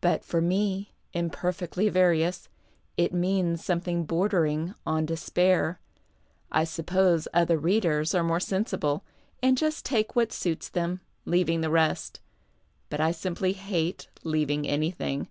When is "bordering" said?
4.04-4.74